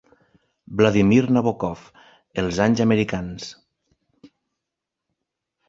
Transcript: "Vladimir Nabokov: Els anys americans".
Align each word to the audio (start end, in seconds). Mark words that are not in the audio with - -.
"Vladimir 0.79 1.19
Nabokov: 1.35 1.83
Els 2.45 2.63
anys 2.67 2.83
americans". 2.87 3.53